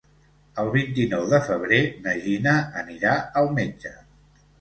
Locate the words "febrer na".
1.49-2.13